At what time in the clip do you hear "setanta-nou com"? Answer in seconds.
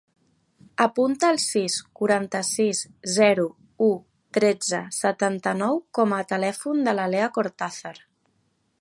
5.01-6.19